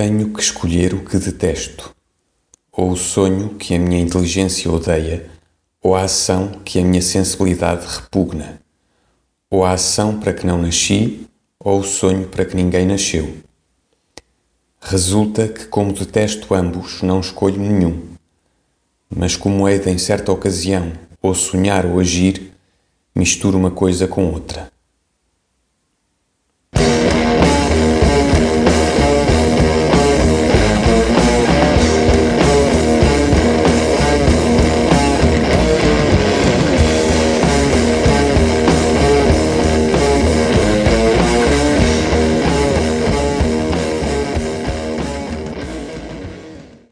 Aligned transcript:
Tenho 0.00 0.32
que 0.32 0.40
escolher 0.40 0.94
o 0.94 1.04
que 1.04 1.18
detesto: 1.18 1.94
ou 2.72 2.92
o 2.92 2.96
sonho 2.96 3.50
que 3.56 3.74
a 3.74 3.78
minha 3.78 4.00
inteligência 4.00 4.72
odeia, 4.72 5.28
ou 5.82 5.94
a 5.94 6.04
ação 6.04 6.52
que 6.64 6.78
a 6.78 6.82
minha 6.82 7.02
sensibilidade 7.02 7.86
repugna, 7.86 8.62
ou 9.50 9.62
a 9.62 9.72
ação 9.72 10.18
para 10.18 10.32
que 10.32 10.46
não 10.46 10.56
nasci, 10.56 11.28
ou 11.62 11.80
o 11.80 11.84
sonho 11.84 12.26
para 12.28 12.46
que 12.46 12.56
ninguém 12.56 12.86
nasceu. 12.86 13.42
Resulta 14.80 15.46
que, 15.46 15.66
como 15.66 15.92
detesto 15.92 16.54
ambos, 16.54 17.02
não 17.02 17.20
escolho 17.20 17.60
nenhum. 17.60 18.02
Mas, 19.14 19.36
como 19.36 19.68
é 19.68 19.76
de, 19.76 19.90
em 19.90 19.98
certa 19.98 20.32
ocasião, 20.32 20.94
ou 21.20 21.34
sonhar 21.34 21.84
ou 21.84 22.00
agir, 22.00 22.54
misturo 23.14 23.58
uma 23.58 23.70
coisa 23.70 24.08
com 24.08 24.32
outra. 24.32 24.72